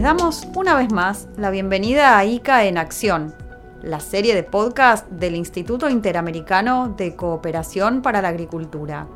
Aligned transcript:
Les 0.00 0.06
damos 0.06 0.48
una 0.54 0.76
vez 0.76 0.90
más 0.90 1.28
la 1.36 1.50
bienvenida 1.50 2.16
a 2.16 2.24
ICA 2.24 2.64
en 2.64 2.78
Acción, 2.78 3.34
la 3.82 4.00
serie 4.00 4.34
de 4.34 4.42
podcast 4.42 5.06
del 5.10 5.36
Instituto 5.36 5.90
Interamericano 5.90 6.94
de 6.96 7.14
Cooperación 7.16 8.00
para 8.00 8.22
la 8.22 8.28
Agricultura. 8.28 9.06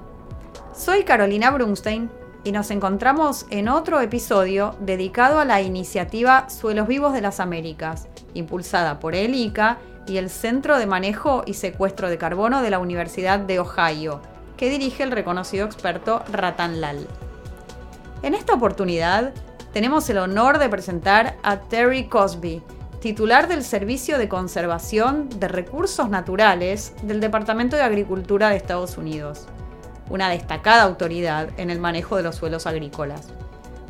Soy 0.75 1.05
Carolina 1.05 1.51
Brunstein 1.53 2.11
y 2.45 2.53
nos 2.53 2.71
encontramos 2.71 3.47
en 3.49 3.71
otro 3.71 4.03
episodio 4.03 4.77
dedicado 4.79 5.41
a 5.41 5.47
la 5.47 5.63
iniciativa 5.63 6.51
Suelos 6.51 6.87
Vivos 6.87 7.15
de 7.15 7.23
las 7.23 7.41
Américas, 7.41 8.07
impulsada 8.35 9.01
por 9.01 9.15
el 9.15 9.35
ICA 9.35 9.79
y 10.07 10.19
el 10.19 10.29
Centro 10.29 10.79
de 10.79 10.85
Manejo 10.85 11.45
y 11.47 11.55
Secuestro 11.55 12.11
de 12.11 12.19
Carbono 12.19 12.61
de 12.61 12.69
la 12.69 12.79
Universidad 12.79 13.39
de 13.39 13.59
Ohio, 13.59 14.21
que 14.59 14.69
dirige 14.69 15.03
el 15.03 15.13
reconocido 15.13 15.65
experto 15.65 16.23
Ratan 16.31 16.83
Lal. 16.83 17.07
En 18.23 18.35
esta 18.35 18.53
oportunidad 18.53 19.33
tenemos 19.75 20.09
el 20.09 20.19
honor 20.19 20.59
de 20.61 20.69
presentar 20.69 21.37
a 21.43 21.59
Terry 21.63 22.07
Cosby, 22.07 22.63
titular 23.01 23.49
del 23.49 23.65
Servicio 23.65 24.19
de 24.19 24.29
Conservación 24.29 25.29
de 25.29 25.49
Recursos 25.49 26.09
Naturales 26.09 26.95
del 27.03 27.19
Departamento 27.19 27.75
de 27.75 27.83
Agricultura 27.83 28.51
de 28.51 28.57
Estados 28.57 28.97
Unidos, 28.97 29.47
una 30.11 30.29
destacada 30.29 30.85
autoridad 30.85 31.49
en 31.57 31.71
el 31.71 31.81
manejo 31.81 32.17
de 32.17 32.23
los 32.23 32.37
suelos 32.37 32.69
agrícolas. 32.69 33.31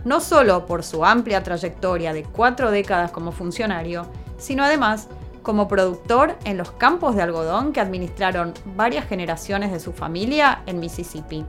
No 0.07 0.20
solo 0.20 0.65
por 0.65 0.84
su 0.84 1.05
amplia 1.05 1.43
trayectoria 1.43 2.15
de 2.15 2.23
cuatro 2.23 2.71
décadas 2.71 3.10
como 3.10 3.30
funcionario, 3.30 4.07
sino 4.38 4.65
además 4.65 5.09
como 5.43 5.69
productor 5.69 6.38
en 6.46 6.57
los 6.57 6.71
campos 6.73 7.15
de 7.15 7.21
algodón 7.21 7.74
que 7.74 7.80
administraron 7.80 8.55
varias 8.74 9.07
generaciones 9.07 9.71
de 9.71 9.80
su 9.80 9.93
familia 9.93 10.62
en 10.65 10.80
Mississippi. 10.80 11.45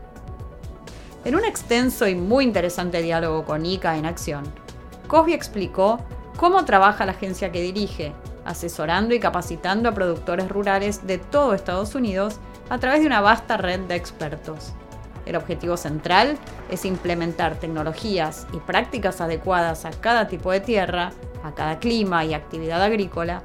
En 1.26 1.36
un 1.36 1.44
extenso 1.44 2.08
y 2.08 2.14
muy 2.14 2.44
interesante 2.44 3.02
diálogo 3.02 3.46
con 3.46 3.66
ICA 3.66 3.98
en 3.98 4.06
acción, 4.06 4.44
Cosby 5.08 5.34
explicó 5.34 6.00
cómo 6.38 6.66
trabaja 6.66 7.04
la 7.04 7.14
agencia 7.14 7.52
que 7.52 7.64
dirige, 7.64 8.14
asesorando 8.46 9.16
y 9.16 9.20
capacitando 9.20 9.90
a 9.90 9.94
productores 9.94 10.48
rurales 10.48 11.08
de 11.08 11.18
todo 11.18 11.56
Estados 11.56 11.96
Unidos 11.96 12.40
a 12.70 12.78
través 12.78 13.02
de 13.02 13.08
una 13.08 13.22
vasta 13.22 13.58
red 13.58 13.80
de 13.82 13.96
expertos. 13.96 14.74
El 15.26 15.36
objetivo 15.36 15.78
central 15.78 16.38
es 16.70 16.86
implementar 16.86 17.56
tecnologías 17.56 18.46
y 18.54 18.58
prácticas 18.58 19.20
adecuadas 19.20 19.86
a 19.86 19.90
cada 19.90 20.28
tipo 20.28 20.52
de 20.52 20.60
tierra, 20.60 21.12
a 21.44 21.56
cada 21.56 21.80
clima 21.80 22.24
y 22.24 22.36
actividad 22.36 22.84
agrícola, 22.84 23.42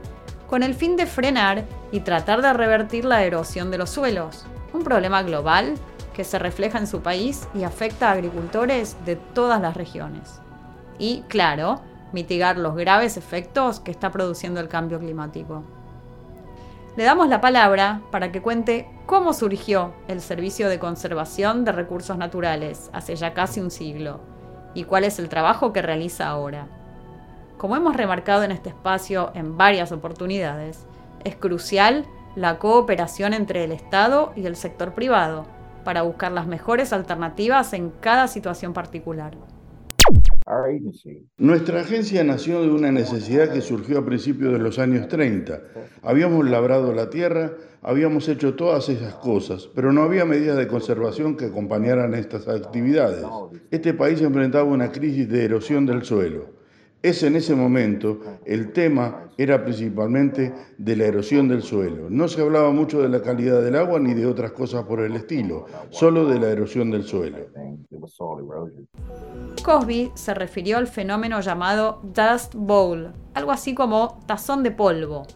con 0.47 0.63
el 0.63 0.75
fin 0.75 0.97
de 0.97 1.07
frenar 1.07 1.65
y 1.93 2.01
tratar 2.01 2.43
de 2.43 2.53
revertir 2.53 3.07
la 3.07 3.25
erosión 3.25 3.71
de 3.71 3.79
los 3.79 3.89
suelos, 3.89 4.45
un 4.75 4.85
problema 4.85 5.23
global 5.23 5.77
que 6.15 6.25
se 6.25 6.39
refleja 6.39 6.79
en 6.79 6.87
su 6.87 7.03
país 7.03 7.49
y 7.55 7.65
afecta 7.65 8.09
a 8.09 8.13
agricultores 8.13 8.97
de 9.05 9.17
todas 9.17 9.61
las 9.61 9.77
regiones. 9.77 10.41
Y, 10.99 11.23
claro, 11.29 11.81
mitigar 12.13 12.59
los 12.59 12.75
graves 12.75 13.17
efectos 13.17 13.81
que 13.81 13.91
está 13.91 14.11
produciendo 14.11 14.61
el 14.61 14.69
cambio 14.69 14.99
climático. 14.99 15.63
Le 16.97 17.05
damos 17.05 17.29
la 17.29 17.41
palabra 17.41 18.03
para 18.11 18.33
que 18.33 18.43
cuente 18.43 18.89
cómo 19.07 19.33
surgió 19.33 19.95
el 20.09 20.21
Servicio 20.21 20.69
de 20.69 20.79
Conservación 20.79 21.65
de 21.65 21.73
Recursos 21.73 22.19
Naturales 22.19 22.91
hace 22.93 23.15
ya 23.15 23.33
casi 23.33 23.61
un 23.61 23.71
siglo 23.71 24.21
y 24.75 24.85
cuál 24.85 25.05
es 25.05 25.19
el 25.19 25.29
trabajo 25.29 25.73
que 25.73 25.83
realiza 25.83 26.29
ahora. 26.29 26.67
Como 27.59 27.77
hemos 27.77 27.97
remarcado 27.97 28.43
en 28.43 28.51
este 28.51 28.71
espacio 28.71 29.31
en 29.35 29.57
varias 29.57 29.93
oportunidades, 29.93 30.87
es 31.25 31.37
crucial 31.37 32.07
la 32.35 32.59
cooperación 32.59 33.35
entre 33.35 33.65
el 33.65 33.73
Estado 33.73 34.33
y 34.35 34.47
el 34.47 34.57
sector 34.57 34.93
privado 34.93 35.47
para 35.81 36.03
buscar 36.03 36.33
las 36.33 36.47
mejores 36.47 36.93
alternativas 36.93 37.73
en 37.73 37.91
cada 38.01 38.29
situación 38.29 38.73
particular. 38.73 39.37
Nuestra 41.39 41.81
agencia 41.83 42.25
nació 42.25 42.63
de 42.63 42.71
una 42.71 42.91
necesidad 42.91 43.53
que 43.53 43.61
surgió 43.61 43.99
a 44.01 44.05
principios 44.05 44.53
de 44.53 44.59
los 44.59 44.79
años 44.79 45.07
30. 45.09 45.61
Habíamos 46.03 46.49
labrado 46.49 46.93
la 46.93 47.09
tierra, 47.09 47.53
habíamos 47.83 48.29
hecho 48.29 48.55
todas 48.55 48.89
esas 48.89 49.15
cosas, 49.15 49.69
pero 49.75 49.93
no 49.93 50.03
había 50.03 50.25
medidas 50.25 50.57
de 50.57 50.67
conservación 50.67 51.37
que 51.37 51.47
acompañaran 51.47 52.15
estas 52.15 52.49
actividades. 52.49 53.25
Este 53.71 53.95
país 53.95 54.21
enfrentaba 54.21 54.65
una 54.65 54.91
crisis 54.91 55.29
de 55.29 55.45
erosión 55.45 55.87
del 55.87 56.03
suelo. 56.03 56.60
Es 57.03 57.23
en 57.23 57.35
ese 57.35 57.55
momento 57.55 58.21
el 58.45 58.73
tema 58.73 59.31
era 59.39 59.65
principalmente 59.65 60.53
de 60.77 60.97
la 60.97 61.07
erosión 61.07 61.49
del 61.49 61.63
suelo. 61.63 62.11
No 62.11 62.29
se 62.29 62.43
hablaba 62.43 62.73
mucho 62.73 63.01
de 63.01 63.09
la 63.09 63.23
calidad 63.23 63.63
del 63.63 63.77
agua 63.77 63.99
ni 63.99 64.13
de 64.13 64.27
otras 64.27 64.53
cosas 64.53 64.85
por 64.85 65.01
el 65.01 65.17
estilo, 65.17 65.65
solo 65.89 66.27
de 66.27 66.39
la 66.39 66.49
erosión 66.49 66.91
del 66.91 67.05
suelo. 67.05 67.39
Cosby 69.63 70.13
se 70.15 70.35
refirió 70.35 70.77
al 70.77 70.89
fenómeno 70.89 71.41
llamado 71.41 72.03
Dust 72.03 72.55
Bowl, 72.55 73.15
algo 73.33 73.53
así 73.53 73.75
como 73.75 74.21
tazón 74.27 74.63
de 74.63 74.71
polvo, 74.71 75.27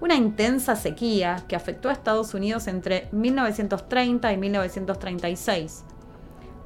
una 0.00 0.14
intensa 0.14 0.76
sequía 0.76 1.44
que 1.48 1.56
afectó 1.56 1.88
a 1.88 1.92
Estados 1.92 2.32
Unidos 2.32 2.68
entre 2.68 3.08
1930 3.10 4.32
y 4.32 4.36
1936. 4.36 5.84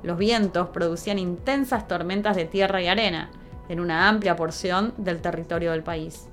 Los 0.03 0.19
vientos 0.19 0.69
producían 0.69 1.19
intensas 1.19 1.89
tormentas 1.89 2.37
de 2.37 2.45
tierra 2.45 2.83
y 2.83 2.89
arena, 2.89 3.31
en 3.69 3.81
una 3.81 4.09
amplia 4.09 4.37
porción 4.37 4.95
del 4.97 5.21
territorio 5.21 5.73
del 5.73 5.83
país. 5.83 6.29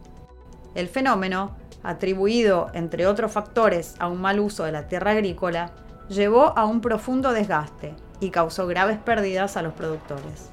El 0.75 0.88
fenómeno, 0.88 1.56
atribuido 1.84 2.67
entre 2.73 3.07
otros 3.07 3.31
factores 3.31 3.95
a 4.00 4.07
un 4.07 4.22
mal 4.22 4.40
uso 4.40 4.63
de 4.63 4.72
la 4.72 4.88
tierra 4.88 5.12
agrícola, 5.12 5.72
llevó 6.09 6.57
a 6.57 6.66
un 6.66 6.81
profundo 6.81 7.31
desgaste 7.31 7.95
y 8.19 8.29
causó 8.29 8.67
graves 8.67 8.97
pérdidas 8.97 9.57
a 9.57 9.62
los 9.62 9.73
productores. 9.73 10.50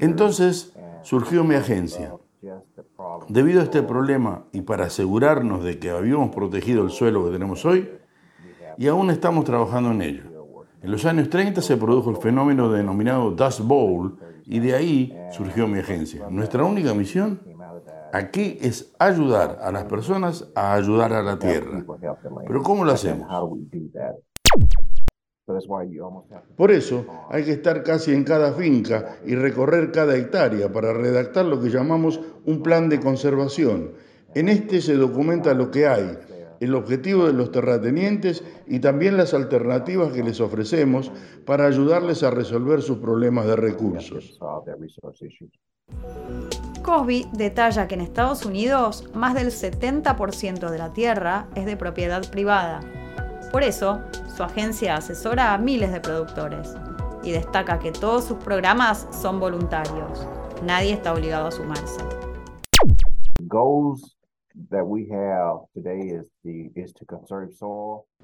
Entonces 0.00 0.74
surgió 1.02 1.44
mi 1.44 1.54
agencia. 1.54 2.14
Debido 3.28 3.60
a 3.60 3.64
este 3.64 3.82
problema 3.82 4.44
y 4.52 4.62
para 4.62 4.86
asegurarnos 4.86 5.62
de 5.62 5.78
que 5.78 5.90
habíamos 5.90 6.34
protegido 6.34 6.82
el 6.82 6.90
suelo 6.90 7.24
que 7.24 7.32
tenemos 7.32 7.64
hoy, 7.64 7.90
y 8.78 8.86
aún 8.88 9.10
estamos 9.10 9.44
trabajando 9.44 9.90
en 9.90 10.02
ello. 10.02 10.29
En 10.82 10.90
los 10.90 11.04
años 11.04 11.28
30 11.28 11.60
se 11.60 11.76
produjo 11.76 12.10
el 12.10 12.16
fenómeno 12.16 12.72
denominado 12.72 13.32
Dust 13.32 13.60
Bowl 13.60 14.16
y 14.46 14.60
de 14.60 14.74
ahí 14.74 15.16
surgió 15.30 15.68
mi 15.68 15.78
agencia. 15.80 16.28
Nuestra 16.30 16.64
única 16.64 16.94
misión 16.94 17.40
aquí 18.12 18.56
es 18.60 18.94
ayudar 18.98 19.58
a 19.60 19.70
las 19.72 19.84
personas 19.84 20.48
a 20.54 20.74
ayudar 20.74 21.12
a 21.12 21.22
la 21.22 21.38
tierra. 21.38 21.84
Pero 22.46 22.62
¿cómo 22.62 22.84
lo 22.84 22.92
hacemos? 22.92 23.28
Por 26.56 26.70
eso 26.70 27.04
hay 27.28 27.44
que 27.44 27.52
estar 27.52 27.82
casi 27.82 28.14
en 28.14 28.24
cada 28.24 28.52
finca 28.52 29.16
y 29.26 29.34
recorrer 29.34 29.92
cada 29.92 30.16
hectárea 30.16 30.72
para 30.72 30.92
redactar 30.94 31.44
lo 31.44 31.60
que 31.60 31.68
llamamos 31.68 32.20
un 32.46 32.62
plan 32.62 32.88
de 32.88 33.00
conservación. 33.00 33.92
En 34.34 34.48
este 34.48 34.80
se 34.80 34.94
documenta 34.94 35.52
lo 35.54 35.70
que 35.70 35.88
hay, 35.88 36.16
el 36.60 36.74
objetivo 36.74 37.26
de 37.26 37.32
los 37.32 37.50
terratenientes 37.50 38.44
y 38.66 38.80
también 38.80 39.16
las 39.16 39.34
alternativas 39.34 40.12
que 40.12 40.22
les 40.22 40.40
ofrecemos 40.40 41.10
para 41.46 41.66
ayudarles 41.66 42.22
a 42.22 42.30
resolver 42.30 42.82
sus 42.82 42.98
problemas 42.98 43.46
de 43.46 43.56
recursos. 43.56 44.38
Cosby 46.82 47.26
detalla 47.32 47.88
que 47.88 47.94
en 47.94 48.00
Estados 48.02 48.46
Unidos 48.46 49.08
más 49.14 49.34
del 49.34 49.48
70% 49.48 50.70
de 50.70 50.78
la 50.78 50.92
tierra 50.92 51.48
es 51.54 51.66
de 51.66 51.76
propiedad 51.76 52.30
privada. 52.30 52.80
Por 53.52 53.62
eso, 53.62 54.00
su 54.36 54.42
agencia 54.42 54.96
asesora 54.96 55.54
a 55.54 55.58
miles 55.58 55.92
de 55.92 56.00
productores 56.00 56.74
y 57.22 57.32
destaca 57.32 57.78
que 57.78 57.92
todos 57.92 58.24
sus 58.24 58.38
programas 58.38 59.08
son 59.10 59.40
voluntarios. 59.40 60.26
Nadie 60.62 60.92
está 60.92 61.12
obligado 61.12 61.48
a 61.48 61.50
sumarse. 61.50 62.00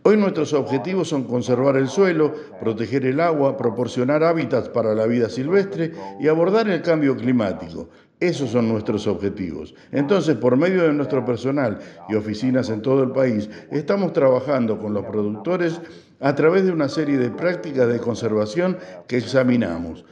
Hoy 0.03 0.17
nuestros 0.17 0.53
objetivos 0.53 1.09
son 1.09 1.25
conservar 1.25 1.77
el 1.77 1.89
suelo, 1.89 2.33
proteger 2.61 3.07
el 3.07 3.21
agua, 3.21 3.57
proporcionar 3.57 4.23
hábitats 4.23 4.69
para 4.69 4.95
la 4.95 5.07
vida 5.07 5.29
silvestre 5.29 5.93
y 6.21 6.29
abordar 6.29 6.69
el 6.69 6.83
cambio 6.83 7.17
climático. 7.17 7.89
Esos 8.19 8.51
son 8.51 8.69
nuestros 8.69 9.07
objetivos. 9.07 9.75
Entonces, 9.93 10.37
por 10.37 10.57
medio 10.57 10.85
de 10.85 10.93
nuestro 10.95 11.25
personal 11.25 11.79
y 12.09 12.15
oficinas 12.15 12.71
en 12.71 12.81
todo 12.81 13.03
el 13.03 13.13
país, 13.13 13.51
estamos 13.71 14.13
trabajando 14.15 14.79
con 14.79 14.95
los 14.95 15.05
productores 15.05 15.81
a 16.21 16.35
través 16.35 16.65
de 16.65 16.73
una 16.73 16.89
serie 16.89 17.19
de 17.19 17.31
prácticas 17.31 17.89
de 17.89 18.01
conservación 18.01 18.79
que 19.07 19.19
examinamos. 19.19 20.05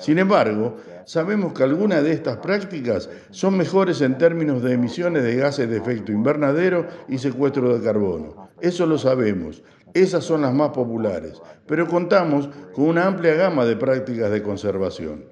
Sin 0.00 0.18
embargo, 0.18 0.76
sabemos 1.04 1.52
que 1.52 1.62
algunas 1.62 2.02
de 2.02 2.12
estas 2.12 2.38
prácticas 2.38 3.10
son 3.30 3.56
mejores 3.56 4.00
en 4.00 4.16
términos 4.16 4.62
de 4.62 4.72
emisiones 4.72 5.22
de 5.22 5.36
gases 5.36 5.68
de 5.68 5.76
efecto 5.76 6.10
invernadero 6.10 6.86
y 7.06 7.18
secuestro 7.18 7.76
de 7.76 7.84
carbono. 7.84 8.48
Eso 8.60 8.86
lo 8.86 8.96
sabemos. 8.96 9.62
Esas 9.92 10.24
son 10.24 10.42
las 10.42 10.54
más 10.54 10.70
populares, 10.70 11.42
pero 11.66 11.86
contamos 11.86 12.48
con 12.74 12.88
una 12.88 13.06
amplia 13.06 13.34
gama 13.34 13.64
de 13.64 13.76
prácticas 13.76 14.30
de 14.30 14.42
conservación. 14.42 15.24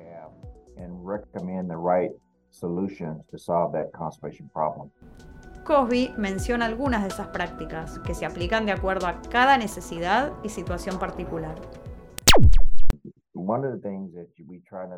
Cosby 5.64 6.12
menciona 6.16 6.66
algunas 6.66 7.02
de 7.02 7.08
esas 7.08 7.28
prácticas 7.28 7.98
que 8.00 8.14
se 8.14 8.26
aplican 8.26 8.66
de 8.66 8.72
acuerdo 8.72 9.06
a 9.06 9.20
cada 9.30 9.56
necesidad 9.58 10.32
y 10.42 10.48
situación 10.48 10.98
particular. 10.98 11.56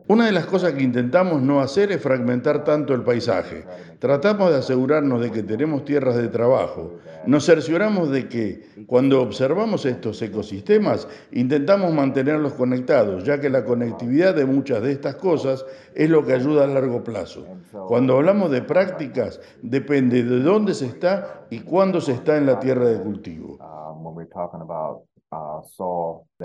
Una 0.08 0.26
de 0.26 0.32
las 0.32 0.46
cosas 0.46 0.72
que 0.72 0.82
intentamos 0.82 1.40
no 1.40 1.60
hacer 1.60 1.92
es 1.92 2.02
fragmentar 2.02 2.64
tanto 2.64 2.94
el 2.94 3.02
paisaje. 3.02 3.64
Tratamos 4.00 4.50
de 4.50 4.58
asegurarnos 4.58 5.20
de 5.20 5.30
que 5.30 5.44
tenemos 5.44 5.84
tierras 5.84 6.16
de 6.16 6.26
trabajo. 6.26 6.94
Nos 7.26 7.46
cercioramos 7.46 8.10
de 8.10 8.28
que 8.28 8.84
cuando 8.86 9.22
observamos 9.22 9.86
estos 9.86 10.20
ecosistemas 10.22 11.06
intentamos 11.30 11.92
mantenerlos 11.92 12.54
conectados, 12.54 13.22
ya 13.22 13.40
que 13.40 13.50
la 13.50 13.64
conectividad 13.64 14.34
de 14.34 14.46
muchas 14.46 14.82
de 14.82 14.92
estas 14.92 15.14
cosas 15.14 15.64
es 15.94 16.10
lo 16.10 16.24
que 16.24 16.32
ayuda 16.32 16.64
a 16.64 16.66
largo 16.66 17.04
plazo. 17.04 17.46
Cuando 17.86 18.16
hablamos 18.16 18.50
de 18.50 18.62
prácticas, 18.62 19.40
depende 19.62 20.24
de 20.24 20.40
dónde 20.40 20.74
se 20.74 20.86
está 20.86 21.39
y 21.50 21.60
cuándo 21.60 22.00
se 22.00 22.12
está 22.12 22.36
en 22.36 22.46
la 22.46 22.58
tierra 22.58 22.86
de 22.86 23.00
cultivo. 23.00 23.58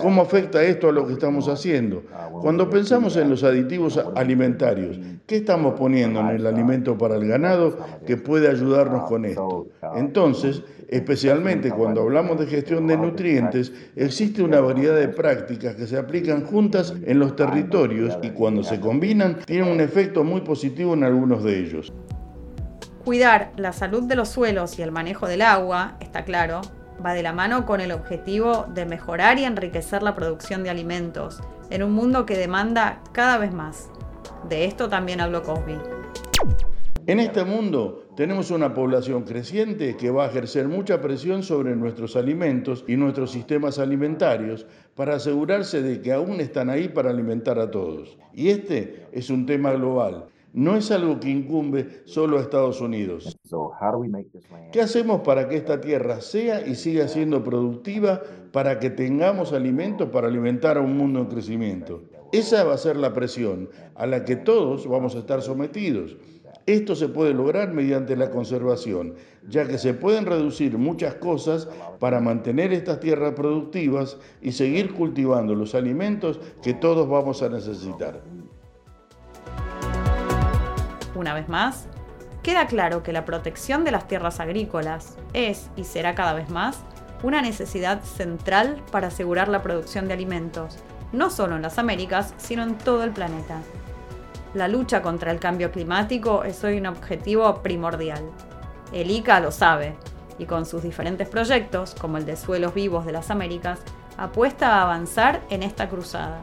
¿Cómo 0.00 0.22
afecta 0.22 0.62
esto 0.62 0.88
a 0.88 0.92
lo 0.92 1.06
que 1.06 1.14
estamos 1.14 1.48
haciendo? 1.48 2.04
Cuando 2.40 2.70
pensamos 2.70 3.16
en 3.16 3.28
los 3.28 3.42
aditivos 3.42 3.98
alimentarios, 4.14 5.00
¿qué 5.26 5.38
estamos 5.38 5.74
poniendo 5.74 6.20
en 6.20 6.28
el 6.28 6.46
alimento 6.46 6.96
para 6.96 7.16
el 7.16 7.26
ganado 7.26 7.76
que 8.06 8.16
puede 8.16 8.48
ayudarnos 8.48 9.08
con 9.08 9.24
esto? 9.24 9.66
Entonces, 9.96 10.62
especialmente 10.88 11.70
cuando 11.72 12.02
hablamos 12.02 12.38
de 12.38 12.46
gestión 12.46 12.86
de 12.86 12.96
nutrientes, 12.96 13.72
existe 13.96 14.42
una 14.44 14.60
variedad 14.60 14.94
de 14.94 15.08
prácticas 15.08 15.74
que 15.74 15.88
se 15.88 15.98
aplican 15.98 16.44
juntas 16.46 16.94
en 17.04 17.18
los 17.18 17.34
territorios 17.34 18.16
y 18.22 18.30
cuando 18.30 18.62
se 18.62 18.78
combinan 18.78 19.38
tienen 19.46 19.68
un 19.68 19.80
efecto 19.80 20.22
muy 20.22 20.42
positivo 20.42 20.94
en 20.94 21.02
algunos 21.02 21.42
de 21.42 21.58
ellos. 21.58 21.92
Cuidar 23.06 23.52
la 23.56 23.72
salud 23.72 24.02
de 24.02 24.16
los 24.16 24.30
suelos 24.30 24.80
y 24.80 24.82
el 24.82 24.90
manejo 24.90 25.28
del 25.28 25.42
agua, 25.42 25.96
está 26.00 26.24
claro, 26.24 26.62
va 27.06 27.14
de 27.14 27.22
la 27.22 27.32
mano 27.32 27.64
con 27.64 27.80
el 27.80 27.92
objetivo 27.92 28.66
de 28.74 28.84
mejorar 28.84 29.38
y 29.38 29.44
enriquecer 29.44 30.02
la 30.02 30.16
producción 30.16 30.64
de 30.64 30.70
alimentos 30.70 31.40
en 31.70 31.84
un 31.84 31.92
mundo 31.92 32.26
que 32.26 32.36
demanda 32.36 33.00
cada 33.12 33.38
vez 33.38 33.54
más. 33.54 33.90
De 34.48 34.64
esto 34.64 34.88
también 34.88 35.20
habló 35.20 35.44
Cosby. 35.44 35.78
En 37.06 37.20
este 37.20 37.44
mundo 37.44 38.08
tenemos 38.16 38.50
una 38.50 38.74
población 38.74 39.22
creciente 39.22 39.96
que 39.96 40.10
va 40.10 40.24
a 40.24 40.28
ejercer 40.28 40.66
mucha 40.66 41.00
presión 41.00 41.44
sobre 41.44 41.76
nuestros 41.76 42.16
alimentos 42.16 42.84
y 42.88 42.96
nuestros 42.96 43.30
sistemas 43.30 43.78
alimentarios 43.78 44.66
para 44.96 45.14
asegurarse 45.14 45.80
de 45.80 46.02
que 46.02 46.12
aún 46.12 46.40
están 46.40 46.70
ahí 46.70 46.88
para 46.88 47.10
alimentar 47.10 47.60
a 47.60 47.70
todos. 47.70 48.18
Y 48.34 48.48
este 48.48 49.06
es 49.12 49.30
un 49.30 49.46
tema 49.46 49.70
global 49.70 50.26
no 50.56 50.74
es 50.74 50.90
algo 50.90 51.20
que 51.20 51.28
incumbe 51.28 52.00
solo 52.06 52.38
a 52.38 52.40
Estados 52.40 52.80
Unidos. 52.80 53.38
¿Qué 54.72 54.80
hacemos 54.80 55.20
para 55.20 55.48
que 55.48 55.56
esta 55.56 55.82
tierra 55.82 56.22
sea 56.22 56.66
y 56.66 56.76
siga 56.76 57.08
siendo 57.08 57.44
productiva 57.44 58.22
para 58.52 58.78
que 58.78 58.88
tengamos 58.88 59.52
alimentos 59.52 60.08
para 60.08 60.28
alimentar 60.28 60.78
a 60.78 60.80
un 60.80 60.96
mundo 60.96 61.20
en 61.20 61.26
crecimiento? 61.26 62.04
Esa 62.32 62.64
va 62.64 62.72
a 62.72 62.78
ser 62.78 62.96
la 62.96 63.12
presión 63.12 63.68
a 63.94 64.06
la 64.06 64.24
que 64.24 64.36
todos 64.36 64.88
vamos 64.88 65.14
a 65.14 65.18
estar 65.18 65.42
sometidos. 65.42 66.16
Esto 66.64 66.96
se 66.96 67.08
puede 67.08 67.34
lograr 67.34 67.74
mediante 67.74 68.16
la 68.16 68.30
conservación, 68.30 69.14
ya 69.46 69.68
que 69.68 69.76
se 69.76 69.92
pueden 69.92 70.24
reducir 70.24 70.78
muchas 70.78 71.16
cosas 71.16 71.68
para 72.00 72.18
mantener 72.20 72.72
estas 72.72 72.98
tierras 72.98 73.34
productivas 73.34 74.16
y 74.40 74.52
seguir 74.52 74.94
cultivando 74.94 75.54
los 75.54 75.74
alimentos 75.74 76.40
que 76.62 76.72
todos 76.72 77.06
vamos 77.06 77.42
a 77.42 77.50
necesitar. 77.50 78.22
Una 81.16 81.32
vez 81.32 81.48
más, 81.48 81.86
queda 82.42 82.66
claro 82.66 83.02
que 83.02 83.12
la 83.12 83.24
protección 83.24 83.84
de 83.84 83.90
las 83.90 84.06
tierras 84.06 84.38
agrícolas 84.38 85.16
es 85.32 85.70
y 85.74 85.84
será 85.84 86.14
cada 86.14 86.34
vez 86.34 86.50
más 86.50 86.80
una 87.22 87.40
necesidad 87.40 88.02
central 88.02 88.82
para 88.92 89.08
asegurar 89.08 89.48
la 89.48 89.62
producción 89.62 90.08
de 90.08 90.12
alimentos, 90.12 90.76
no 91.12 91.30
solo 91.30 91.56
en 91.56 91.62
las 91.62 91.78
Américas, 91.78 92.34
sino 92.36 92.62
en 92.62 92.76
todo 92.76 93.02
el 93.02 93.12
planeta. 93.12 93.62
La 94.52 94.68
lucha 94.68 95.00
contra 95.00 95.32
el 95.32 95.40
cambio 95.40 95.72
climático 95.72 96.44
es 96.44 96.62
hoy 96.64 96.76
un 96.76 96.86
objetivo 96.86 97.62
primordial. 97.62 98.22
El 98.92 99.10
ICA 99.10 99.40
lo 99.40 99.50
sabe 99.50 99.96
y 100.38 100.44
con 100.44 100.66
sus 100.66 100.82
diferentes 100.82 101.30
proyectos, 101.30 101.94
como 101.98 102.18
el 102.18 102.26
de 102.26 102.36
Suelos 102.36 102.74
Vivos 102.74 103.06
de 103.06 103.12
las 103.12 103.30
Américas, 103.30 103.78
apuesta 104.18 104.74
a 104.74 104.82
avanzar 104.82 105.40
en 105.48 105.62
esta 105.62 105.88
cruzada. 105.88 106.42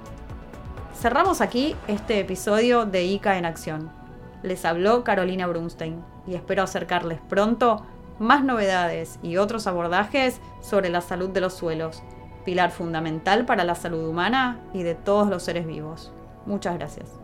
Cerramos 1.00 1.42
aquí 1.42 1.76
este 1.88 2.20
episodio 2.20 2.88
de 2.88 3.04
ICA 3.04 3.38
en 3.38 3.46
acción 3.46 4.03
les 4.44 4.66
habló 4.66 5.04
Carolina 5.04 5.48
Brunstein 5.48 6.04
y 6.28 6.36
espero 6.36 6.64
acercarles 6.64 7.20
pronto 7.28 7.86
más 8.20 8.44
novedades 8.44 9.20
y 9.24 9.38
otros 9.38 9.66
abordajes 9.68 10.40
sobre 10.62 10.90
la 10.90 11.02
salud 11.02 11.30
de 11.30 11.42
los 11.42 11.54
suelos, 11.54 12.04
pilar 12.46 12.72
fundamental 12.72 13.46
para 13.46 13.64
la 13.64 13.76
salud 13.76 14.08
humana 14.08 14.60
y 14.74 14.84
de 14.84 14.96
todos 14.96 15.30
los 15.30 15.44
seres 15.44 15.66
vivos. 15.66 16.14
Muchas 16.46 16.78
gracias. 16.78 17.23